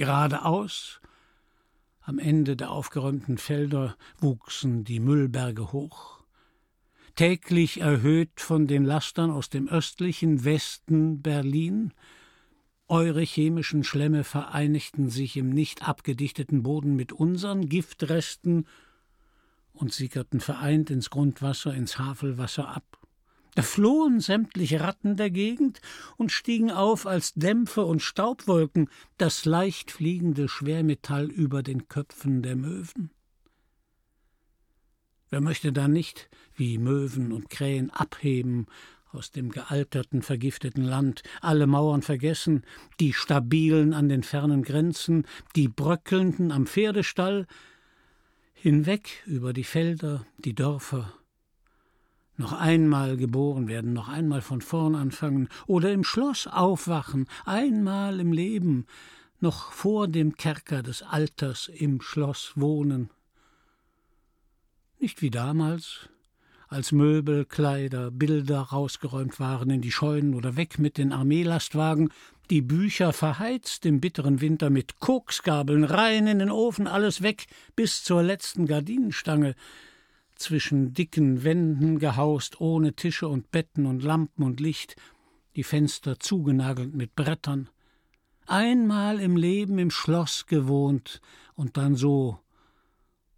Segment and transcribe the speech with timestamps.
[0.00, 0.98] Geradeaus,
[2.00, 6.24] am Ende der aufgeräumten Felder, wuchsen die Müllberge hoch.
[7.16, 11.92] Täglich erhöht von den Lastern aus dem östlichen Westen Berlin,
[12.88, 18.66] eure chemischen Schlemme vereinigten sich im nicht abgedichteten Boden mit unseren Giftresten
[19.74, 22.99] und sickerten vereint ins Grundwasser, ins Havelwasser ab.
[23.54, 25.80] Da flohen sämtliche Ratten der Gegend
[26.16, 28.88] und stiegen auf als Dämpfe und Staubwolken,
[29.18, 33.10] das leicht fliegende Schwermetall über den Köpfen der Möwen.
[35.30, 38.66] Wer möchte da nicht, wie Möwen und Krähen, abheben
[39.12, 42.64] aus dem gealterten, vergifteten Land, alle Mauern vergessen,
[43.00, 45.26] die stabilen an den fernen Grenzen,
[45.56, 47.46] die bröckelnden am Pferdestall,
[48.54, 51.12] hinweg über die Felder, die Dörfer,
[52.40, 58.32] noch einmal geboren werden, noch einmal von vorn anfangen oder im Schloss aufwachen, einmal im
[58.32, 58.86] Leben,
[59.40, 63.10] noch vor dem Kerker des Alters im Schloss wohnen.
[64.98, 66.08] Nicht wie damals,
[66.68, 72.10] als Möbel, Kleider, Bilder rausgeräumt waren in die Scheunen oder weg mit den Armeelastwagen,
[72.48, 78.02] die Bücher verheizt im bitteren Winter mit Koksgabeln rein in den Ofen, alles weg bis
[78.02, 79.56] zur letzten Gardinenstange,
[80.40, 84.96] zwischen dicken Wänden gehaust, ohne Tische und Betten und Lampen und Licht,
[85.56, 87.68] die Fenster zugenagelt mit Brettern.
[88.46, 91.20] Einmal im Leben im Schloss gewohnt
[91.54, 92.40] und dann so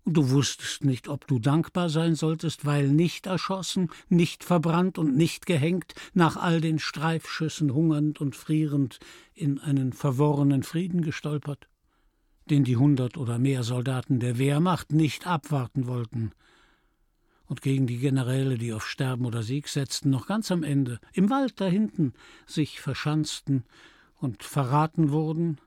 [0.04, 5.16] und du wusstest nicht, ob du dankbar sein solltest, weil nicht erschossen, nicht verbrannt und
[5.16, 8.98] nicht gehängt, nach all den Streifschüssen hungernd und frierend
[9.34, 11.68] in einen verworrenen Frieden gestolpert,
[12.50, 16.32] den die hundert oder mehr Soldaten der Wehrmacht nicht abwarten wollten,
[17.52, 21.28] und gegen die Generäle, die auf Sterben oder Sieg setzten, noch ganz am Ende, im
[21.28, 22.14] Wald da hinten,
[22.46, 23.64] sich verschanzten
[24.16, 25.58] und verraten wurden,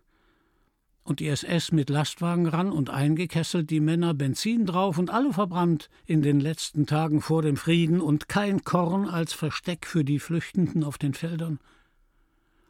[1.04, 5.92] und die SS mit Lastwagen ran und eingekesselt, die Männer Benzin drauf und alle verbrannt
[6.08, 10.84] in den letzten Tagen vor dem Frieden und kein Korn als Versteck für die Flüchtenden
[10.84, 11.60] auf den Feldern.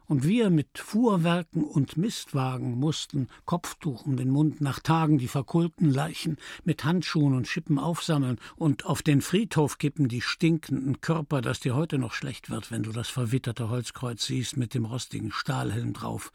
[0.08, 5.90] Und wir mit Fuhrwerken und Mistwagen mussten Kopftuch um den Mund nach Tagen die verkohlten
[5.90, 11.58] Leichen mit Handschuhen und Schippen aufsammeln und auf den Friedhof kippen die stinkenden Körper, dass
[11.58, 15.92] dir heute noch schlecht wird, wenn du das verwitterte Holzkreuz siehst mit dem rostigen Stahlhelm
[15.92, 16.30] drauf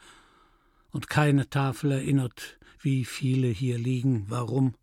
[0.90, 4.74] und keine Tafel erinnert, wie viele hier liegen, warum.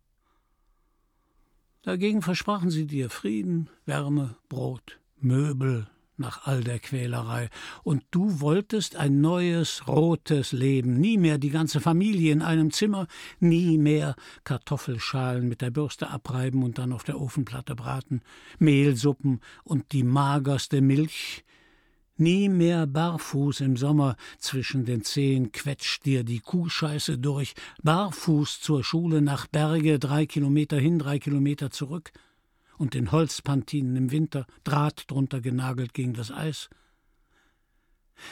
[1.82, 5.88] Dagegen versprachen sie dir Frieden, Wärme, Brot, Möbel
[6.20, 7.48] nach all der Quälerei,
[7.82, 13.06] und du wolltest ein neues, rotes Leben, nie mehr die ganze Familie in einem Zimmer,
[13.40, 14.14] nie mehr
[14.44, 18.22] Kartoffelschalen mit der Bürste abreiben und dann auf der Ofenplatte braten,
[18.58, 21.44] Mehlsuppen und die magerste Milch,
[22.20, 28.84] Nie mehr barfuß im Sommer, zwischen den Zehen quetscht dir die Kuhscheiße durch, barfuß zur
[28.84, 32.12] Schule nach Berge, drei Kilometer hin, drei Kilometer zurück,
[32.80, 36.70] und den Holzpantinen im Winter, Draht drunter genagelt gegen das Eis.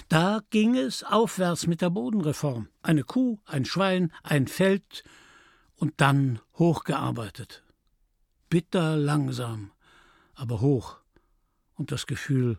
[0.09, 2.69] Da ging es aufwärts mit der Bodenreform.
[2.81, 5.04] Eine Kuh, ein Schwein, ein Feld
[5.76, 7.62] und dann hochgearbeitet.
[8.48, 9.70] Bitter langsam,
[10.34, 10.97] aber hoch.
[11.75, 12.59] Und das Gefühl,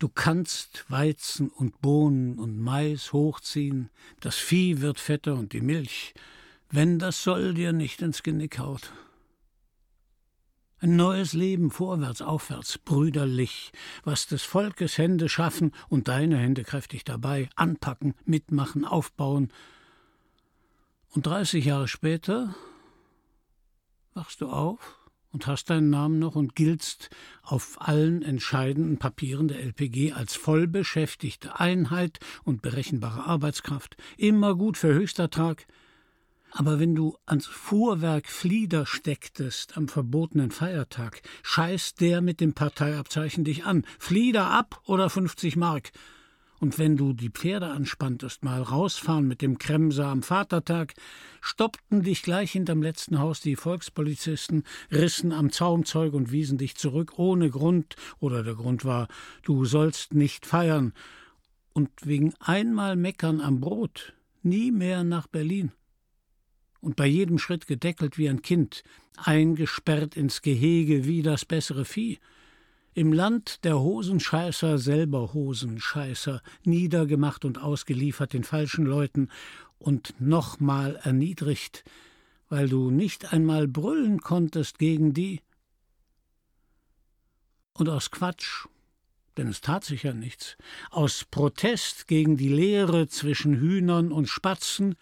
[0.00, 3.88] Du kannst Weizen und Bohnen und Mais hochziehen,
[4.20, 6.12] das Vieh wird fetter und die Milch,
[6.68, 8.92] wenn das Soll dir nicht ins Genick haut.
[10.80, 17.04] Ein neues Leben vorwärts, aufwärts, brüderlich, was des Volkes Hände schaffen und deine Hände kräftig
[17.04, 19.50] dabei, anpacken, mitmachen, aufbauen.
[21.10, 22.54] Und dreißig Jahre später
[24.14, 24.98] wachst du auf
[25.34, 27.10] und hast deinen Namen noch und giltst
[27.42, 34.94] auf allen entscheidenden Papieren der LPG als vollbeschäftigte Einheit und berechenbare Arbeitskraft, immer gut für
[34.94, 35.66] Höchstertrag.
[36.56, 43.42] Aber wenn du ans Fuhrwerk Flieder stecktest am verbotenen Feiertag, scheißt der mit dem Parteiabzeichen
[43.42, 43.84] dich an.
[43.98, 45.90] Flieder ab oder 50 Mark.
[46.60, 50.94] Und wenn du die Pferde anspanntest, mal rausfahren mit dem Kremser am Vatertag,
[51.40, 54.62] stoppten dich gleich hinterm letzten Haus die Volkspolizisten,
[54.92, 59.08] rissen am Zaumzeug und wiesen dich zurück ohne Grund, oder der Grund war,
[59.42, 60.92] du sollst nicht feiern,
[61.72, 64.14] und wegen einmal Meckern am Brot
[64.44, 65.72] nie mehr nach Berlin.
[66.84, 68.82] Und bei jedem Schritt gedeckelt wie ein Kind,
[69.16, 72.18] eingesperrt ins Gehege wie das bessere Vieh.
[72.92, 79.30] Im Land der Hosenscheißer selber Hosenscheißer, niedergemacht und ausgeliefert den falschen Leuten
[79.78, 81.84] und nochmal erniedrigt,
[82.50, 85.40] weil du nicht einmal brüllen konntest gegen die.
[87.72, 88.66] Und aus Quatsch,
[89.38, 90.58] denn es tat sich ja nichts,
[90.90, 94.96] aus Protest gegen die Lehre zwischen Hühnern und Spatzen,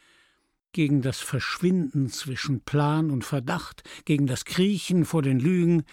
[0.72, 5.84] gegen das Verschwinden zwischen Plan und Verdacht, gegen das Kriechen vor den Lügen,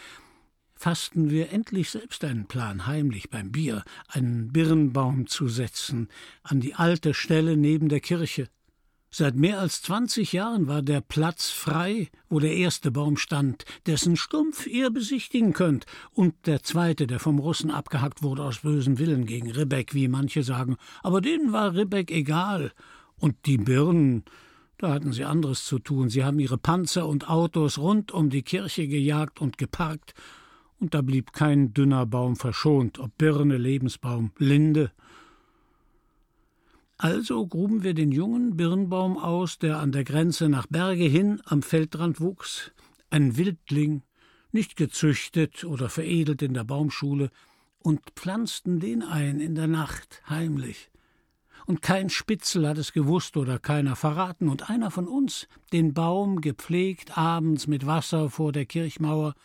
[0.73, 6.07] fassten wir endlich selbst einen Plan, heimlich beim Bier einen Birnbaum zu setzen,
[6.41, 8.47] an die alte Stelle neben der Kirche.
[9.11, 14.15] Seit mehr als zwanzig Jahren war der Platz frei, wo der erste Baum stand, dessen
[14.15, 19.25] Stumpf ihr besichtigen könnt, und der zweite, der vom Russen abgehackt wurde aus bösem Willen
[19.25, 20.77] gegen Ribbeck, wie manche sagen.
[21.01, 22.71] Aber denen war Ribbeck egal.
[23.17, 24.23] Und die Birnen,
[24.79, 26.09] da hatten sie anderes zu tun.
[26.09, 30.15] Sie haben ihre Panzer und Autos rund um die Kirche gejagt und geparkt,
[30.79, 34.91] und da blieb kein dünner Baum verschont, ob Birne, Lebensbaum, Linde
[37.01, 41.61] also gruben wir den jungen Birnbaum aus, der an der Grenze nach Berge hin am
[41.61, 42.73] Feldrand wuchs,
[43.09, 44.01] ein Wildling,
[44.51, 47.31] nicht gezüchtet oder veredelt in der Baumschule,
[47.81, 50.91] und pflanzten den ein in der Nacht heimlich.
[51.69, 56.41] Und kein Spitzel hat es gewusst oder keiner verraten, und einer von uns den Baum
[56.41, 59.35] gepflegt abends mit Wasser vor der Kirchmauer,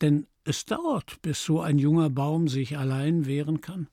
[0.00, 3.88] denn es dauert, bis so ein junger Baum sich allein wehren kann.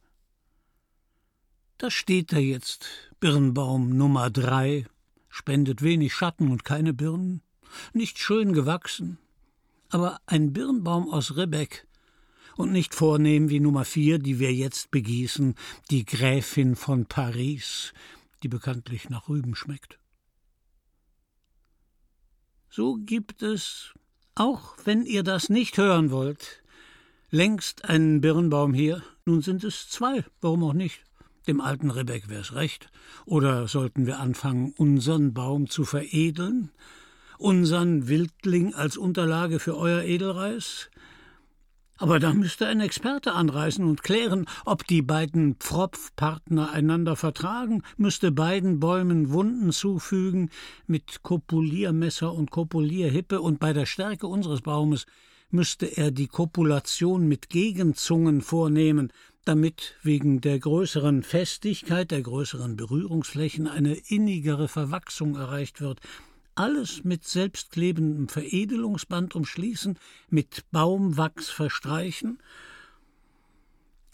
[1.80, 2.86] Da steht er jetzt,
[3.20, 4.86] Birnbaum Nummer drei,
[5.28, 7.42] spendet wenig Schatten und keine Birnen,
[7.92, 9.18] nicht schön gewachsen,
[9.90, 11.88] aber ein Birnbaum aus Rebek
[12.56, 15.56] und nicht vornehm wie Nummer vier, die wir jetzt begießen,
[15.90, 17.94] die Gräfin von Paris,
[18.44, 20.00] die bekanntlich nach Rüben schmeckt.
[22.70, 23.94] So gibt es,
[24.36, 26.64] auch wenn ihr das nicht hören wollt,
[27.30, 31.04] längst einen Birnbaum hier, nun sind es zwei, warum auch nicht?
[31.48, 32.90] Dem alten Rebek wär's recht.
[33.26, 36.72] Oder sollten wir anfangen, unseren Baum zu veredeln?
[37.38, 40.90] Unseren Wildling als Unterlage für euer Edelreis?
[41.98, 48.32] Aber da müsste ein Experte anreisen und klären, ob die beiden Pfropfpartner einander vertragen, müsste
[48.32, 50.50] beiden Bäumen Wunden zufügen
[50.88, 55.06] mit Kopuliermesser und Kopulierhippe, und bei der Stärke unseres Baumes
[55.52, 59.14] müsste er die Kopulation mit Gegenzungen vornehmen,
[59.46, 66.00] damit wegen der größeren Festigkeit, der größeren Berührungsflächen eine innigere Verwachsung erreicht wird,
[66.56, 69.98] alles mit selbstklebendem Veredelungsband umschließen,
[70.30, 72.40] mit Baumwachs verstreichen,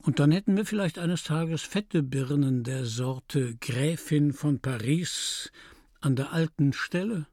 [0.04, 5.52] und dann hätten wir vielleicht eines Tages fette Birnen der Sorte Gräfin von Paris
[6.00, 7.28] an der alten Stelle.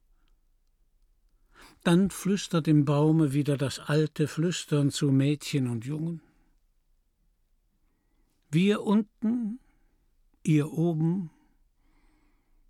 [1.84, 6.20] Dann flüstert im Baume wieder das alte Flüstern zu Mädchen und Jungen.
[8.50, 9.60] Wir unten,
[10.42, 11.30] ihr oben,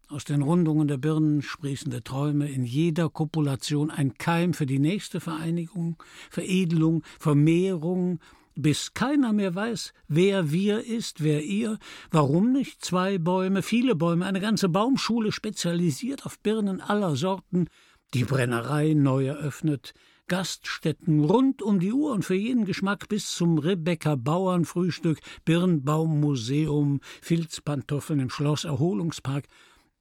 [0.08, 5.20] aus den Rundungen der Birnen sprießende Träume, in jeder Kopulation ein Keim für die nächste
[5.20, 5.97] Vereinigung,
[6.31, 8.20] Veredelung, Vermehrung,
[8.55, 11.79] bis keiner mehr weiß, wer wir ist, wer ihr,
[12.11, 17.69] warum nicht zwei Bäume, viele Bäume, eine ganze Baumschule spezialisiert auf Birnen aller Sorten,
[18.14, 19.93] die Brennerei neu eröffnet,
[20.29, 28.19] Gaststätten rund um die Uhr und für jeden Geschmack bis zum Rebecca Bauernfrühstück, Birnbaummuseum, Filzpantoffeln
[28.20, 29.44] im Schloss Erholungspark.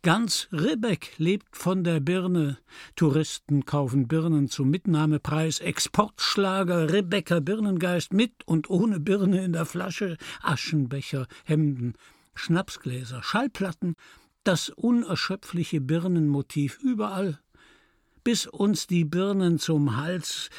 [0.06, 2.60] Ganz Ribbeck lebt von der Birne.
[2.96, 5.62] Touristen kaufen Birnen zum Mitnahmepreis.
[5.62, 10.18] Exportschlager Rebecca Birnengeist mit und ohne Birne in der Flasche.
[10.44, 11.96] Aschenbecher, Hemden,
[12.36, 13.96] Schnapsgläser, Schallplatten.
[14.44, 17.40] Das unerschöpfliche Birnenmotiv überall
[18.24, 20.52] bis uns die Birnen zum Hals.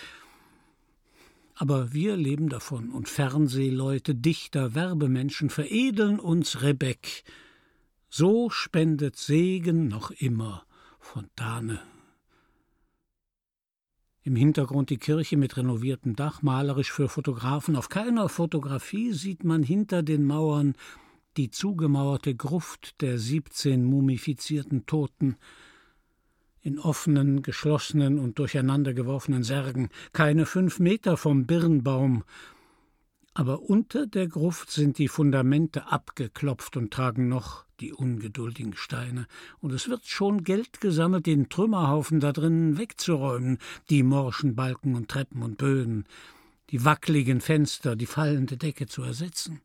[1.55, 7.23] Aber wir leben davon, und Fernsehleute, Dichter, Werbemenschen veredeln uns Rebeck.
[8.19, 10.65] So spendet Segen noch immer
[11.01, 11.83] Fontane.
[14.23, 17.77] Im Hintergrund die Kirche mit renoviertem Dach, malerisch für Fotografen.
[17.77, 20.77] Auf keiner Fotografie sieht man hinter den Mauern
[21.37, 25.37] die zugemauerte Gruft der siebzehn mumifizierten Toten
[26.63, 32.25] in offenen, geschlossenen und durcheinandergeworfenen Särgen, keine fünf Meter vom Birnbaum.
[33.35, 39.27] Aber unter der Gruft sind die Fundamente abgeklopft und tragen noch die ungeduldigen Steine,
[39.61, 43.59] und es wird schon Geld gesammelt, den Trümmerhaufen da drinnen wegzuräumen,
[43.91, 46.05] die morschen Balken und Treppen und Böden,
[46.71, 49.61] die wackligen Fenster, die fallende Decke zu ersetzen.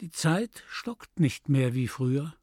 [0.00, 2.34] Die Zeit stockt nicht mehr wie früher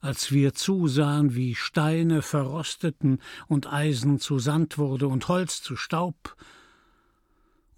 [0.00, 6.36] als wir zusahen, wie Steine verrosteten und Eisen zu Sand wurde und Holz zu Staub,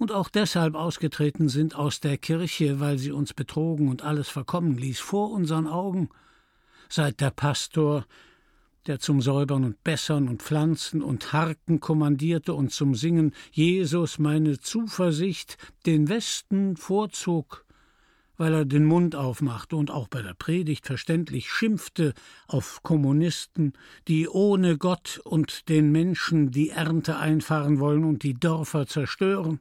[0.00, 4.78] und auch deshalb ausgetreten sind aus der Kirche, weil sie uns betrogen und alles verkommen
[4.78, 6.08] ließ, vor unseren Augen,
[6.88, 8.06] seit der Pastor,
[8.86, 14.58] der zum Säubern und Bessern und Pflanzen und Harken kommandierte und zum Singen Jesus meine
[14.58, 17.66] Zuversicht den Westen vorzog,
[18.38, 22.14] weil er den Mund aufmachte und auch bei der Predigt verständlich schimpfte
[22.48, 23.74] auf Kommunisten,
[24.08, 29.60] die ohne Gott und den Menschen die Ernte einfahren wollen und die Dörfer zerstören?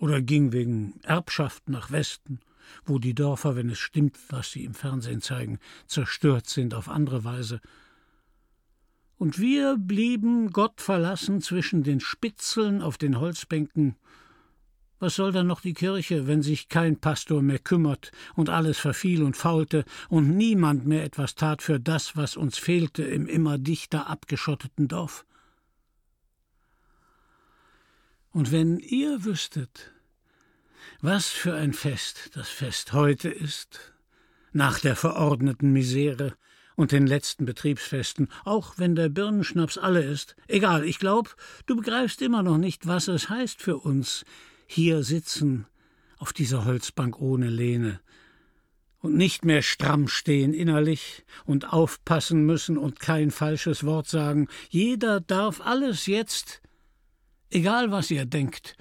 [0.00, 2.40] Oder ging wegen Erbschaft nach Westen,
[2.84, 7.22] wo die Dörfer, wenn es stimmt, was sie im Fernsehen zeigen, zerstört sind auf andere
[7.22, 7.60] Weise?
[9.16, 13.94] Und wir blieben Gott verlassen zwischen den Spitzeln auf den Holzbänken
[15.00, 19.22] was soll dann noch die Kirche, wenn sich kein Pastor mehr kümmert und alles verfiel
[19.22, 24.08] und faulte und niemand mehr etwas tat für das, was uns fehlte im immer dichter
[24.08, 25.24] abgeschotteten Dorf?
[28.32, 29.92] Und wenn ihr wüsstet,
[31.00, 33.92] was für ein Fest das Fest heute ist,
[34.52, 36.34] nach der verordneten Misere
[36.76, 42.22] und den letzten Betriebsfesten, auch wenn der Birnenschnaps alle ist, egal, ich glaub, du begreifst
[42.22, 44.24] immer noch nicht, was es heißt für uns,
[44.66, 45.66] hier sitzen,
[46.18, 48.00] auf dieser Holzbank ohne Lehne,
[49.00, 54.46] und nicht mehr stramm stehen innerlich und aufpassen müssen und kein falsches Wort sagen.
[54.68, 56.60] Jeder darf alles jetzt,
[57.50, 58.76] egal was ihr denkt,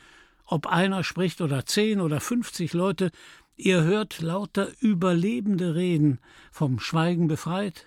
[0.46, 3.12] ob einer spricht oder zehn oder fünfzig Leute,
[3.56, 6.20] ihr hört lauter Überlebende reden,
[6.52, 7.86] vom Schweigen befreit,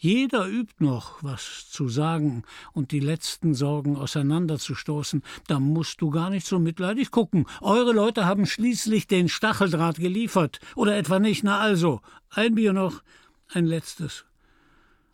[0.00, 5.24] jeder übt noch, was zu sagen und die letzten Sorgen auseinanderzustoßen.
[5.48, 7.46] Da musst du gar nicht so mitleidig gucken.
[7.60, 10.60] Eure Leute haben schließlich den Stacheldraht geliefert.
[10.76, 11.42] Oder etwa nicht?
[11.42, 13.02] Na also, ein Bier noch,
[13.48, 14.24] ein letztes.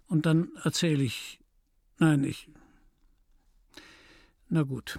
[0.06, 1.40] Und dann erzähle ich.
[1.98, 2.50] Nein, ich.
[4.48, 4.98] Na gut.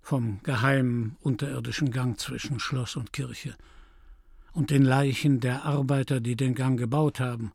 [0.00, 3.56] Vom geheimen unterirdischen Gang zwischen Schloss und Kirche
[4.52, 7.52] und den Leichen der Arbeiter, die den Gang gebaut haben,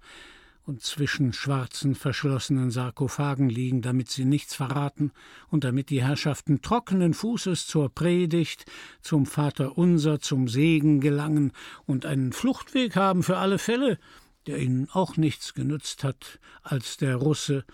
[0.64, 5.12] und zwischen schwarzen, verschlossenen Sarkophagen liegen, damit sie nichts verraten
[5.50, 8.66] und damit die Herrschaften trockenen Fußes zur Predigt,
[9.02, 11.52] zum Vater unser, zum Segen gelangen
[11.86, 13.98] und einen Fluchtweg haben für alle Fälle,
[14.46, 17.66] der ihnen auch nichts genützt hat, als der Russe,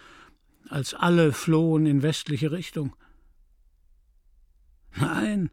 [0.69, 2.95] als alle flohen in westliche Richtung.
[4.95, 5.50] Nein,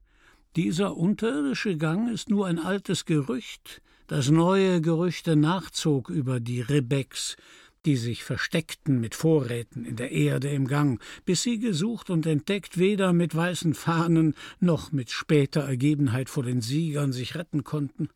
[0.56, 7.36] dieser unterirdische Gang ist nur ein altes Gerücht, das neue Gerüchte nachzog über die Rebecks,
[7.84, 12.78] die sich versteckten mit Vorräten in der Erde im Gang, bis sie gesucht und entdeckt
[12.78, 18.08] weder mit weißen Fahnen noch mit später Ergebenheit vor den Siegern sich retten konnten.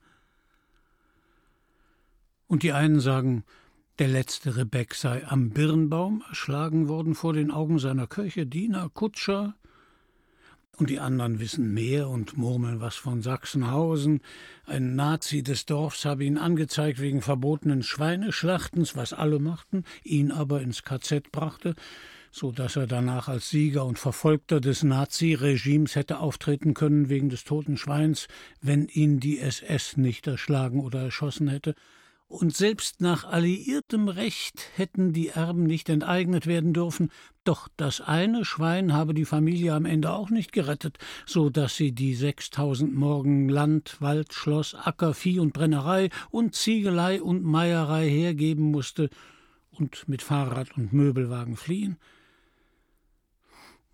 [2.46, 3.44] Und die einen sagen,
[3.98, 9.54] der letzte Rebeck sei am Birnbaum erschlagen worden vor den Augen seiner Köche, Diener, Kutscher,
[10.76, 14.20] und die anderen wissen mehr und murmeln was von Sachsenhausen.
[14.64, 20.60] Ein Nazi des Dorfs habe ihn angezeigt wegen verbotenen Schweineschlachtens, was alle machten, ihn aber
[20.60, 21.74] ins KZ brachte,
[22.30, 27.42] so dass er danach als Sieger und Verfolgter des Nazi-Regimes hätte auftreten können wegen des
[27.42, 28.28] toten Schweins,
[28.60, 31.74] wenn ihn die SS nicht erschlagen oder erschossen hätte
[32.28, 37.10] und selbst nach alliiertem Recht hätten die Erben nicht enteignet werden dürfen,
[37.44, 41.92] doch das eine Schwein habe die Familie am Ende auch nicht gerettet, so dass sie
[41.92, 48.70] die sechstausend Morgen Land, Wald, Schloss, Acker, Vieh und Brennerei und Ziegelei und Meierei hergeben
[48.70, 49.08] musste
[49.70, 51.96] und mit Fahrrad und Möbelwagen fliehen.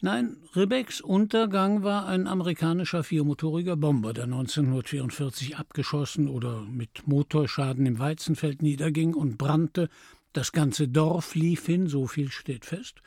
[0.04, 7.98] Nein, Rebecks Untergang war ein amerikanischer viermotoriger Bomber, der 1944 abgeschossen oder mit Motorschaden im
[7.98, 9.88] Weizenfeld niederging und brannte.
[10.34, 13.00] Das ganze Dorf lief hin, so viel steht fest.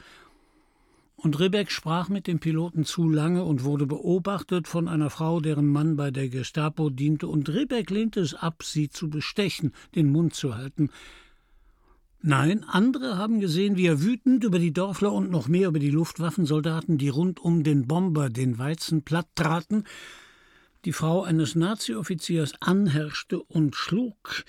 [1.18, 5.68] Und Rebeck sprach mit dem Piloten zu lange und wurde beobachtet von einer Frau, deren
[5.68, 10.34] Mann bei der Gestapo diente, und Rebeck lehnte es ab, sie zu bestechen, den Mund
[10.34, 10.90] zu halten.
[12.22, 15.92] Nein, andere haben gesehen, wie er wütend über die Dorfler und noch mehr über die
[15.92, 19.84] Luftwaffensoldaten, die rund um den Bomber den Weizen platt traten,
[20.84, 24.46] die Frau eines Nazi-Offiziers anherrschte und schlug,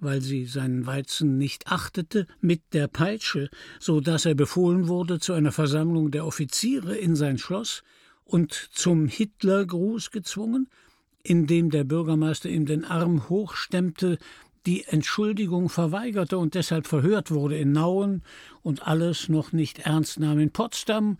[0.00, 5.34] weil sie seinen Weizen nicht achtete, mit der Peitsche, so dass er befohlen wurde zu
[5.34, 7.82] einer Versammlung der Offiziere in sein Schloss
[8.24, 10.68] und zum Hitlergruß gezwungen,
[11.22, 14.18] indem der Bürgermeister ihm den Arm hochstemmte,
[14.66, 18.22] die Entschuldigung verweigerte und deshalb verhört wurde in Nauen
[18.62, 21.18] und alles noch nicht ernst nahm in Potsdam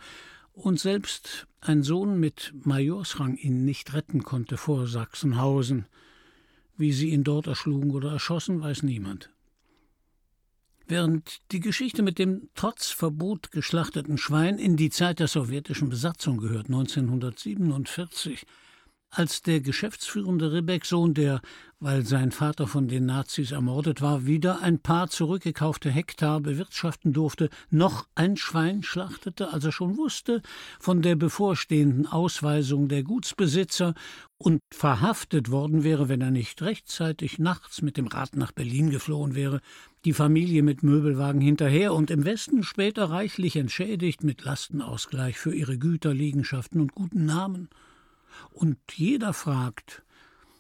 [0.53, 5.87] und selbst ein Sohn mit Majorsrang ihn nicht retten konnte vor Sachsenhausen.
[6.77, 9.31] Wie sie ihn dort erschlugen oder erschossen, weiß niemand.
[10.87, 16.39] Während die Geschichte mit dem trotz Verbot geschlachteten Schwein in die Zeit der sowjetischen Besatzung
[16.39, 18.45] gehört, 1947,
[19.13, 21.43] als der geschäftsführende Ribbeck-Sohn, der,
[21.81, 27.51] weil sein Vater von den Nazis ermordet war, wieder ein paar zurückgekaufte Hektar bewirtschaften durfte,
[27.69, 30.41] noch ein Schwein schlachtete, als er schon wusste
[30.81, 33.93] von der bevorstehenden Ausweisung der Gutsbesitzer
[34.39, 39.35] und verhaftet worden wäre, wenn er nicht rechtzeitig nachts mit dem Rad nach Berlin geflohen
[39.35, 39.61] wäre,
[40.07, 45.77] die Familie mit Möbelwagen hinterher und im Westen später reichlich entschädigt mit Lastenausgleich für ihre
[45.77, 47.69] Güter, Liegenschaften und guten Namen.
[48.51, 50.03] Und jeder fragt,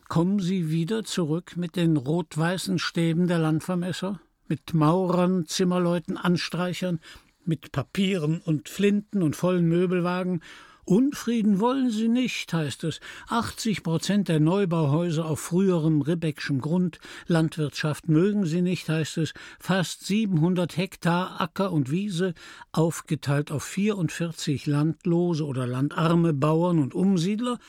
[0.08, 4.20] kommen Sie wieder zurück mit den rot-weißen Stäben der Landvermesser?
[4.48, 7.00] Mit Maurern, Zimmerleuten, Anstreichern,
[7.44, 10.42] mit Papieren und Flinten und vollen Möbelwagen
[10.84, 12.98] Unfrieden wollen sie nicht, heißt es.
[13.28, 16.98] 80 Prozent der Neubauhäuser auf früherem Ribbeckschem Grund.
[17.28, 19.32] Landwirtschaft mögen sie nicht, heißt es.
[19.60, 22.34] Fast 700 Hektar Acker und Wiese,
[22.72, 27.60] aufgeteilt auf 44 landlose oder landarme Bauern und Umsiedler.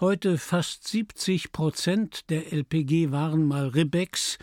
[0.00, 4.38] Heute fast 70 Prozent der LPG waren mal Ribbecks.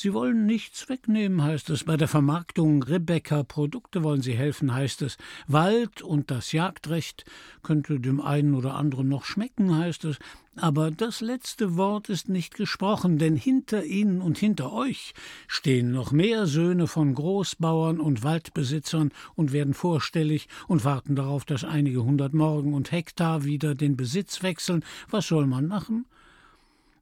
[0.00, 1.82] Sie wollen nichts wegnehmen, heißt es.
[1.82, 5.16] Bei der Vermarktung Rebecca Produkte wollen sie helfen, heißt es.
[5.48, 7.24] Wald und das Jagdrecht
[7.64, 10.20] könnte dem einen oder anderen noch schmecken, heißt es.
[10.54, 15.14] Aber das letzte Wort ist nicht gesprochen, denn hinter Ihnen und hinter euch
[15.48, 21.64] stehen noch mehr Söhne von Großbauern und Waldbesitzern und werden vorstellig und warten darauf, dass
[21.64, 24.84] einige hundert Morgen und Hektar wieder den Besitz wechseln.
[25.10, 26.06] Was soll man machen?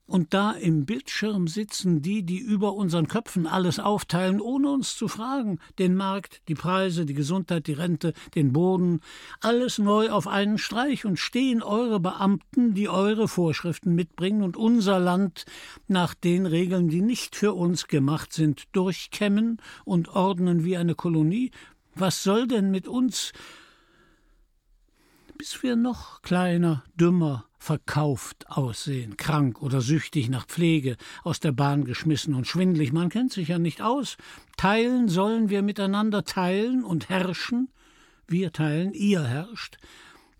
[0.06, 5.08] Und da im Bildschirm sitzen die, die über unseren Köpfen alles aufteilen, ohne uns zu
[5.08, 5.58] fragen.
[5.80, 9.00] Den Markt, die Preise, die Gesundheit, die Rente, den Boden,
[9.40, 15.00] alles neu auf einen Streich und stehen eure Beamten, die eure Vorschriften mitbringen und unser
[15.00, 15.44] Land
[15.88, 21.50] nach den Regeln, die nicht für uns gemacht sind, durchkämmen und ordnen wie eine Kolonie.
[21.96, 23.32] Was soll denn mit uns,
[25.36, 31.84] bis wir noch kleiner, dümmer, verkauft aussehen, krank oder süchtig nach Pflege, aus der Bahn
[31.84, 34.16] geschmissen und schwindlig, man kennt sich ja nicht aus.
[34.56, 37.68] Teilen sollen wir miteinander teilen und herrschen.
[38.28, 39.78] Wir teilen, ihr herrscht.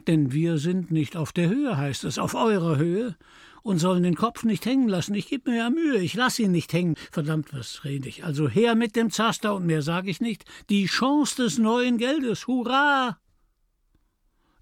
[0.07, 3.17] Denn wir sind nicht auf der Höhe, heißt es, auf eurer Höhe,
[3.62, 5.15] und sollen den Kopf nicht hängen lassen.
[5.15, 6.95] Ich gebe mir ja Mühe, ich lasse ihn nicht hängen.
[7.11, 8.25] Verdammt, was rede ich?
[8.25, 10.45] Also her mit dem Zaster und mehr sage ich nicht.
[10.71, 13.19] Die Chance des neuen Geldes, hurra!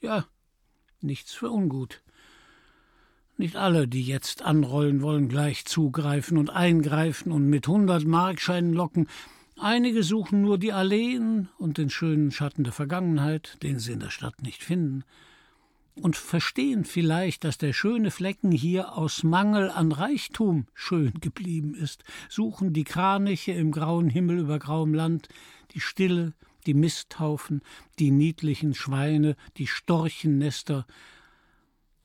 [0.04, 0.26] Ja,
[1.00, 2.02] nichts für ungut.
[3.38, 9.08] Nicht alle, die jetzt anrollen, wollen gleich zugreifen und eingreifen und mit hundert Markscheinen locken.
[9.58, 14.10] Einige suchen nur die Alleen und den schönen Schatten der Vergangenheit, den sie in der
[14.10, 15.04] Stadt nicht finden,
[15.94, 22.04] und verstehen vielleicht, dass der schöne Flecken hier aus Mangel an Reichtum schön geblieben ist,
[22.28, 25.30] suchen die Kraniche im grauen Himmel über grauem Land,
[25.72, 26.34] die Stille,
[26.66, 27.62] die Misthaufen,
[27.98, 30.86] die niedlichen Schweine, die Storchennester,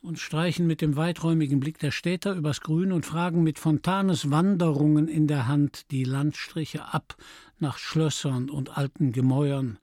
[0.02, 5.08] und streichen mit dem weiträumigen Blick der Städter übers Grün und fragen mit Fontanes Wanderungen
[5.08, 7.18] in der Hand die Landstriche ab
[7.60, 9.78] nach Schlössern und alten Gemäuern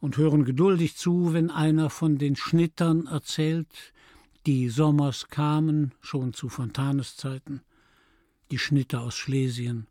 [0.00, 3.92] und hören geduldig zu, wenn einer von den Schnittern erzählt,
[4.46, 7.60] die Sommers kamen schon zu Fontanes Zeiten,
[8.50, 9.86] die Schnitter aus Schlesien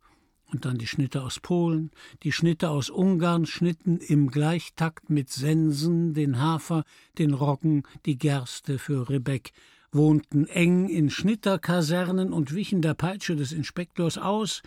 [0.48, 1.92] und dann die Schnitte aus Polen,
[2.24, 6.84] die Schnitte aus Ungarn schnitten im Gleichtakt mit Sensen den Hafer,
[7.18, 9.52] den Roggen, die Gerste für Rebeck,
[9.92, 14.62] wohnten eng in Schnitterkasernen und wichen der Peitsche des Inspektors aus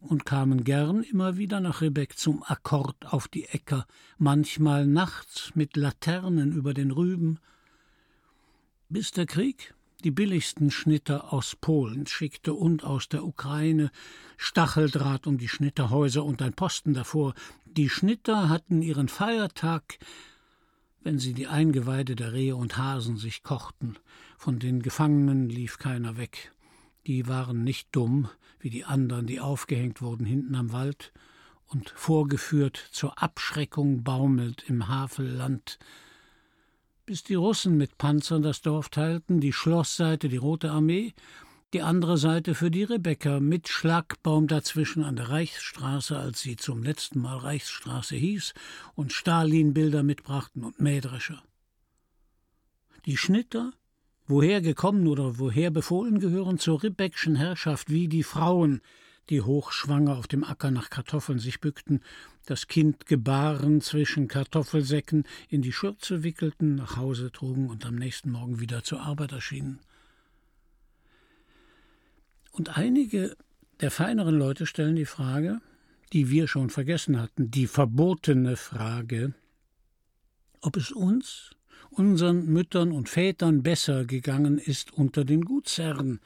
[0.00, 3.86] und kamen gern immer wieder nach Rebeck zum Akkord auf die Äcker,
[4.18, 7.38] manchmal nachts mit Laternen über den Rüben.
[8.88, 13.90] Bis der Krieg die billigsten Schnitter aus Polen schickte und aus der Ukraine,
[14.36, 17.34] Stacheldraht um die Schnitterhäuser und ein Posten davor.
[17.64, 19.98] Die Schnitter hatten ihren Feiertag,
[21.02, 23.96] wenn sie die Eingeweide der Rehe und Hasen sich kochten.
[24.36, 26.52] Von den Gefangenen lief keiner weg.
[27.06, 28.28] Die waren nicht dumm,
[28.60, 31.12] wie die anderen, die aufgehängt wurden hinten am Wald
[31.66, 35.78] und vorgeführt zur Abschreckung baumelt im Havelland
[37.06, 41.14] bis die Russen mit Panzern das Dorf teilten, die Schlossseite die Rote Armee,
[41.72, 46.82] die andere Seite für die Rebecca mit Schlagbaum dazwischen an der Reichsstraße, als sie zum
[46.82, 48.52] letzten Mal Reichsstraße hieß,
[48.94, 51.42] und Stalin-Bilder mitbrachten und Mähdrescher.
[53.06, 53.72] Die Schnitter,
[54.26, 58.82] woher gekommen oder woher befohlen, gehören zur Ribbeckschen Herrschaft wie die Frauen,
[59.30, 62.00] die hochschwanger auf dem Acker nach Kartoffeln sich bückten,
[62.46, 68.30] das Kind gebaren zwischen Kartoffelsäcken, in die Schürze wickelten, nach Hause trugen und am nächsten
[68.30, 69.78] Morgen wieder zur Arbeit erschienen.
[72.50, 73.36] Und einige
[73.80, 75.60] der feineren Leute stellen die Frage,
[76.12, 79.34] die wir schon vergessen hatten, die verbotene Frage,
[80.60, 81.50] ob es uns
[81.90, 86.20] unseren Müttern und Vätern besser gegangen ist unter den Gutsherren.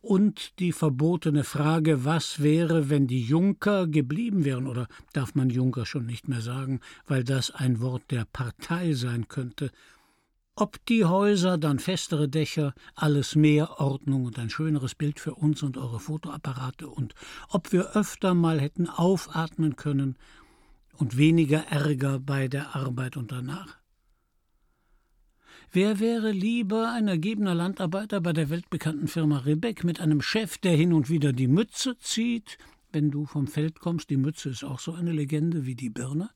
[0.00, 5.86] Und die verbotene Frage, was wäre, wenn die Junker geblieben wären, oder darf man Junker
[5.86, 9.70] schon nicht mehr sagen, weil das ein Wort der Partei sein könnte,
[10.56, 15.64] ob die Häuser, dann festere Dächer, alles mehr Ordnung und ein schöneres Bild für uns
[15.64, 17.14] und eure Fotoapparate und
[17.48, 20.16] ob wir öfter mal hätten aufatmen können
[20.96, 23.83] und weniger Ärger bei der Arbeit und danach.
[25.74, 30.76] Wer wäre lieber ein ergebener Landarbeiter bei der weltbekannten Firma Rebeck mit einem Chef, der
[30.76, 32.58] hin und wieder die Mütze zieht,
[32.92, 36.30] wenn du vom Feld kommst, die Mütze ist auch so eine Legende wie die Birne?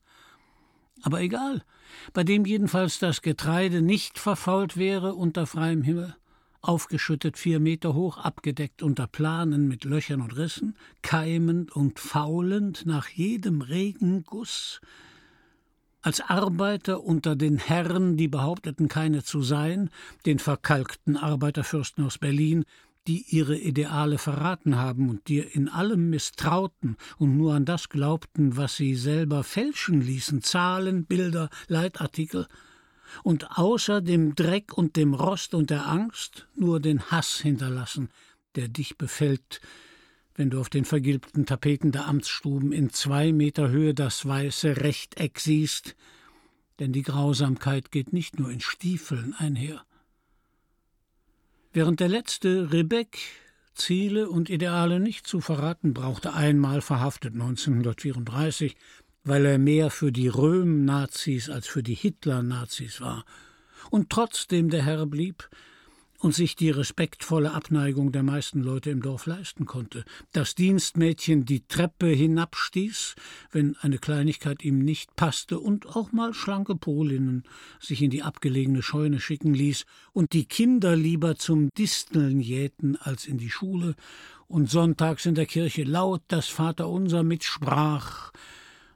[1.03, 1.63] Aber egal,
[2.11, 6.17] bei dem jedenfalls das Getreide nicht verfault wäre unter freiem Himmel,
[6.59, 13.07] aufgeschüttet vier Meter hoch, abgedeckt unter Planen mit Löchern und Rissen, keimend und faulend nach
[13.07, 14.81] jedem Regenguss,
[16.01, 19.89] als Arbeiter unter den Herren, die behaupteten, keine zu sein,
[20.25, 22.65] den verkalkten Arbeiterfürsten aus Berlin,
[23.07, 28.55] die ihre Ideale verraten haben und dir in allem misstrauten und nur an das glaubten,
[28.55, 32.47] was sie selber fälschen ließen, Zahlen, Bilder, Leitartikel,
[33.23, 38.09] und außer dem Dreck und dem Rost und der Angst nur den Hass hinterlassen,
[38.55, 39.61] der dich befällt,
[40.39, 45.37] wenn du auf den vergilbten Tapeten der Amtsstuben in zwei Meter Höhe das weiße Rechteck
[45.37, 45.97] siehst,
[46.79, 49.83] denn die Grausamkeit geht nicht nur in Stiefeln einher.
[51.73, 53.17] Während der letzte Rebeck
[53.73, 58.77] Ziele und Ideale nicht zu verraten brauchte, einmal verhaftet 1934,
[59.25, 63.25] weil er mehr für die Röhm-Nazis als für die Hitler-Nazis war,
[63.89, 65.49] und trotzdem der Herr blieb,
[66.19, 70.03] und sich die respektvolle Abneigung der meisten Leute im Dorf leisten konnte.
[70.33, 73.15] Das Dienstmädchen die Treppe hinabstieß,
[73.51, 77.43] wenn eine Kleinigkeit ihm nicht passte, und auch mal schlanke Polinnen
[77.79, 83.25] sich in die abgelegene Scheune schicken ließ, und die Kinder lieber zum Disteln jäten als
[83.25, 83.95] in die Schule,
[84.47, 88.31] und sonntags in der Kirche laut das Vaterunser mitsprach,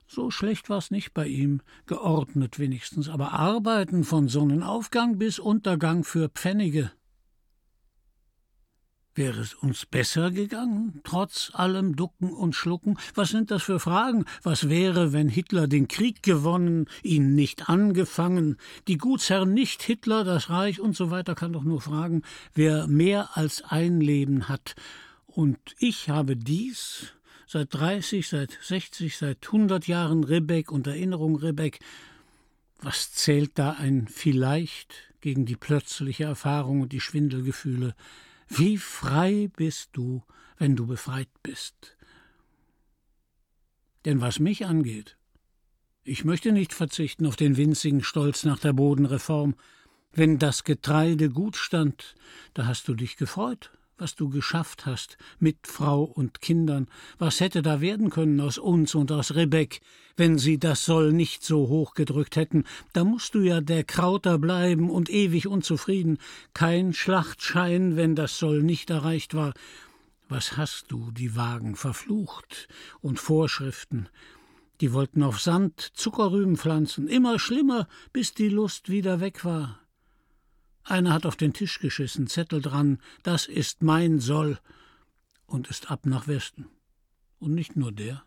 [0.07, 6.29] so schlecht war's nicht bei ihm, geordnet wenigstens, aber Arbeiten von Sonnenaufgang bis Untergang für
[6.29, 6.91] Pfennige
[9.15, 12.97] Wäre es uns besser gegangen, trotz allem Ducken und Schlucken?
[13.13, 14.25] Was sind das für Fragen?
[14.41, 20.49] Was wäre, wenn Hitler den Krieg gewonnen, ihn nicht angefangen, die Gutsherren nicht Hitler, das
[20.49, 22.23] Reich und so weiter, kann doch nur fragen,
[22.55, 24.75] wer mehr als ein Leben hat.
[25.27, 27.13] Und ich habe dies
[27.45, 31.79] seit 30, seit 60, seit 100 Jahren Rebeck und Erinnerung Rebeck.
[32.81, 37.93] Was zählt da ein vielleicht gegen die plötzliche Erfahrung und die Schwindelgefühle?
[38.47, 40.23] Wie frei bist du,
[40.57, 41.97] wenn du befreit bist.
[44.05, 45.17] Denn was mich angeht,
[46.03, 49.55] ich möchte nicht verzichten auf den winzigen Stolz nach der Bodenreform.
[50.11, 52.15] Wenn das Getreide gut stand,
[52.53, 57.61] da hast du dich gefreut was du geschafft hast, mit Frau und Kindern, was hätte
[57.61, 59.81] da werden können aus uns und aus Rebeck,
[60.17, 64.37] wenn sie das Soll nicht so hoch gedrückt hätten, da musst du ja der Krauter
[64.37, 66.17] bleiben und ewig unzufrieden,
[66.53, 69.53] kein Schlachtschein, wenn das Soll nicht erreicht war.
[70.29, 72.67] Was hast du die Wagen verflucht
[73.01, 74.09] und Vorschriften?
[74.81, 79.82] Die wollten auf Sand Zuckerrüben pflanzen, immer schlimmer, bis die Lust wieder weg war.
[80.83, 84.59] Einer hat auf den Tisch geschissen, Zettel dran, das ist mein Soll,
[85.45, 86.67] und ist ab nach Westen.
[87.39, 88.23] Und nicht nur der.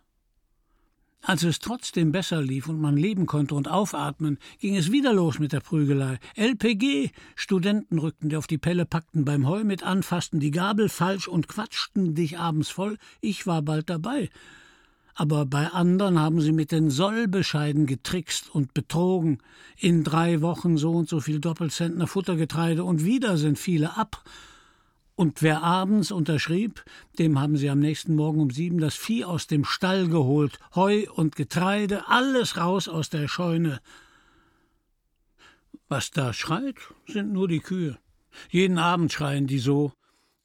[1.23, 5.39] Als es trotzdem besser lief und man leben konnte und aufatmen, ging es wieder los
[5.39, 6.19] mit der Prügelei.
[6.37, 7.11] LPG!
[7.35, 11.27] Studenten rückten dir auf die Pelle, packten beim Heu mit an, fassten die Gabel falsch
[11.27, 12.97] und quatschten dich abends voll.
[13.21, 14.31] Ich war bald dabei
[15.19, 19.39] aber bei anderen haben sie mit den Sollbescheiden getrickst und betrogen.
[19.79, 24.23] In drei Wochen so und so viel Doppelzentner Futtergetreide und wieder sind viele ab.
[25.15, 26.85] Und wer abends unterschrieb,
[27.19, 31.07] dem haben sie am nächsten Morgen um sieben das Vieh aus dem Stall geholt, Heu
[31.15, 33.81] und Getreide, alles raus aus der Scheune.
[35.89, 36.77] Was da schreit,
[37.07, 37.97] sind nur die Kühe.
[38.51, 39.95] Jeden Abend schreien die so,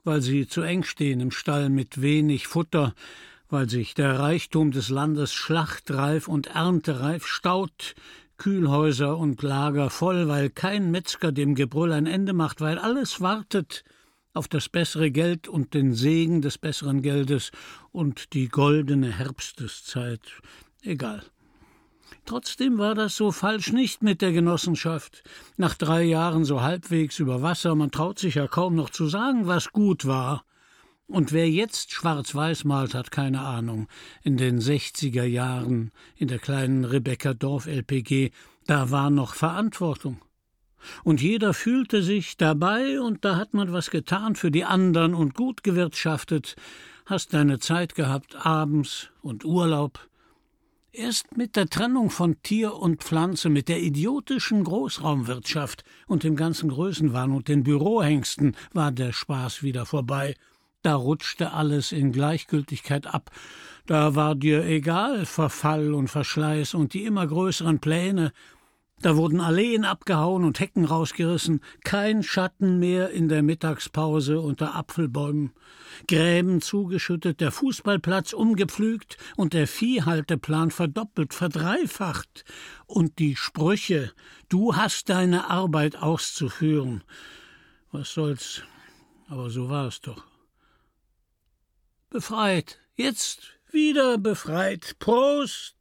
[0.06, 2.96] weil sie zu eng stehen im Stall mit wenig Futter,
[3.52, 7.96] weil sich der Reichtum des Landes schlachtreif und erntereif staut,
[8.38, 13.84] Kühlhäuser und Lager voll, weil kein Metzger dem Gebrüll ein Ende macht, weil alles wartet
[14.34, 17.52] auf das bessere Geld und den Segen des besseren Geldes
[17.92, 20.22] und die goldene Herbsteszeit.
[20.82, 21.24] Egal.
[22.26, 25.24] Trotzdem war das so falsch nicht mit der Genossenschaft.
[25.58, 29.48] Nach drei Jahren so halbwegs über Wasser, man traut sich ja kaum noch zu sagen,
[29.48, 30.46] was gut war.
[31.12, 33.90] Und wer jetzt schwarz-weiß malt, hat keine Ahnung.
[34.24, 38.32] In den 60er Jahren, in der kleinen Rebecca Dorf LPG,
[38.66, 40.22] da war noch Verantwortung.
[41.04, 45.36] und jeder fühlte sich dabei, und da hat man was getan für die andern und
[45.36, 46.56] gut gewirtschaftet,
[47.06, 50.08] hast deine Zeit gehabt, abends und Urlaub.
[50.94, 56.70] Erst mit der Trennung von Tier und Pflanze, mit der idiotischen Großraumwirtschaft und dem ganzen
[56.70, 60.36] Größenwahn und den Bürohengsten war der Spaß wieder vorbei.
[60.82, 63.32] Da rutschte alles in Gleichgültigkeit ab.
[63.86, 68.32] Da war dir egal Verfall und Verschleiß und die immer größeren Pläne,
[69.02, 75.54] da wurden Alleen abgehauen und Hecken rausgerissen, kein Schatten mehr in der Mittagspause unter Apfelbäumen,
[76.08, 82.46] Gräben zugeschüttet, der Fußballplatz umgepflügt und der Viehhalteplan verdoppelt, verdreifacht.
[82.86, 84.12] Und die Sprüche,
[84.50, 87.04] du hast deine Arbeit auszuführen.
[87.92, 88.62] Was soll's,
[89.28, 90.31] aber so war es doch.
[92.12, 94.98] Befreit, jetzt wieder befreit.
[95.00, 95.78] Prost!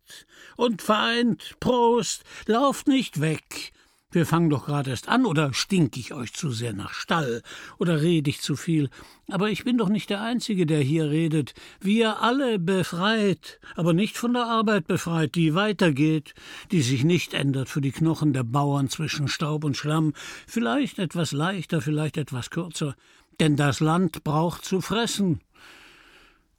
[0.56, 1.56] und vereint.
[1.58, 2.22] Prost!
[2.46, 3.72] Lauft nicht weg!
[4.12, 7.42] Wir fangen doch gerade erst an, oder stink ich euch zu sehr nach Stall,
[7.78, 8.90] oder red ich zu viel.
[9.28, 11.54] Aber ich bin doch nicht der Einzige, der hier redet.
[11.80, 16.34] Wir alle befreit, aber nicht von der Arbeit befreit, die weitergeht,
[16.70, 20.12] die sich nicht ändert für die Knochen der Bauern zwischen Staub und Schlamm,
[20.46, 22.94] vielleicht etwas leichter, vielleicht etwas kürzer,
[23.40, 25.40] denn das Land braucht zu fressen.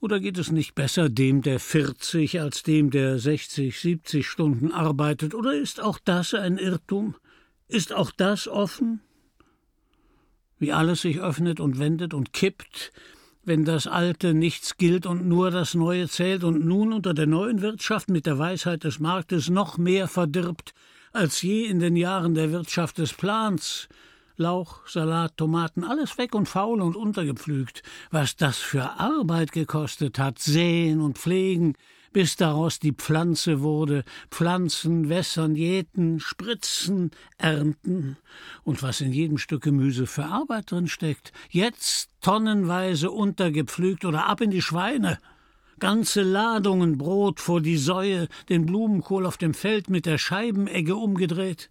[0.01, 5.35] Oder geht es nicht besser dem, der 40, als dem, der 60, 70 Stunden arbeitet?
[5.35, 7.15] Oder ist auch das ein Irrtum?
[7.67, 9.01] Ist auch das offen?
[10.57, 12.91] Wie alles sich öffnet und wendet und kippt,
[13.43, 17.61] wenn das Alte nichts gilt und nur das Neue zählt und nun unter der neuen
[17.61, 20.73] Wirtschaft mit der Weisheit des Marktes noch mehr verdirbt
[21.13, 23.89] als je in den Jahren der Wirtschaft des Plans,
[24.41, 27.83] Lauch, Salat, Tomaten, alles weg und faul und untergepflügt.
[28.09, 31.75] Was das für Arbeit gekostet hat, säen und pflegen,
[32.11, 38.17] bis daraus die Pflanze wurde, pflanzen, wässern, jäten, spritzen, ernten.
[38.63, 44.41] Und was in jedem Stück Gemüse für Arbeit drin steckt, jetzt tonnenweise untergepflügt oder ab
[44.41, 45.19] in die Schweine.
[45.79, 51.69] Ganze Ladungen Brot vor die Säue, den Blumenkohl auf dem Feld mit der Scheibenegge umgedreht.